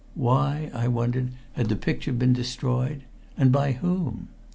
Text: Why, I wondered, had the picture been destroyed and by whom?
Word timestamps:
Why, 0.15 0.71
I 0.73 0.87
wondered, 0.87 1.29
had 1.53 1.67
the 1.69 1.75
picture 1.75 2.11
been 2.11 2.33
destroyed 2.33 3.03
and 3.37 3.51
by 3.51 3.73
whom? 3.73 4.29